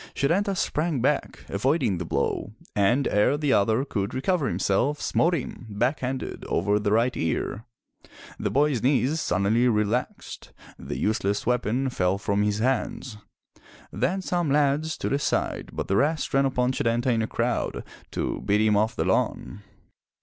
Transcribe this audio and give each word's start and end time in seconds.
Setanta 0.15 0.55
sprang 0.57 0.99
back, 0.99 1.45
avoiding 1.47 1.99
the 1.99 2.05
blow, 2.05 2.53
and 2.75 3.07
ere 3.07 3.37
the 3.37 3.53
other 3.53 3.85
could 3.85 4.15
recover 4.15 4.47
himself, 4.47 4.99
smote 4.99 5.35
him, 5.35 5.67
back 5.69 5.99
handed, 5.99 6.43
over 6.45 6.79
the 6.79 6.91
right 6.91 7.15
ear. 7.15 7.65
The 8.39 8.49
boy's 8.49 8.81
knees 8.81 9.21
suddenly 9.21 9.67
relaxed; 9.67 10.53
the 10.79 10.97
useless 10.97 11.45
weapon 11.45 11.91
fell 11.91 12.17
from 12.17 12.41
his 12.41 12.57
hands. 12.57 13.17
Then 13.91 14.23
some 14.23 14.49
lads 14.49 14.93
stood 14.93 15.13
aside 15.13 15.69
but 15.71 15.87
the 15.87 15.97
rest 15.97 16.33
ran 16.33 16.45
upon 16.45 16.71
Setanta 16.73 17.11
in 17.11 17.21
a 17.21 17.27
crowd 17.27 17.83
to 18.09 18.41
beat 18.43 18.61
him 18.61 18.75
off 18.75 18.95
the 18.95 19.05
lawn. 19.05 19.61